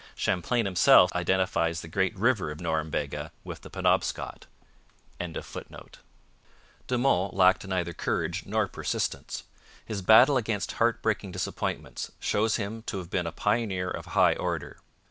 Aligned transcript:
Champlain 0.15 0.65
himself 0.65 1.13
identifies 1.13 1.81
'the 1.81 1.87
great 1.89 2.17
river 2.17 2.49
of 2.49 2.57
Norumbega' 2.59 3.29
with 3.43 3.61
the 3.61 3.69
Penobscot.] 3.69 4.47
De 5.19 6.97
Monts 6.97 7.35
lacked 7.35 7.67
neither 7.67 7.93
courage 7.93 8.43
nor 8.47 8.67
persistence. 8.67 9.43
His 9.85 10.01
battle 10.01 10.37
against 10.37 10.71
heartbreaking 10.71 11.33
disappointments 11.33 12.11
shows 12.19 12.55
him 12.55 12.81
to 12.87 12.97
have 12.97 13.11
been 13.11 13.27
a 13.27 13.31
pioneer 13.31 13.91
of 13.91 14.07
high 14.17 14.33
order. 14.33 14.79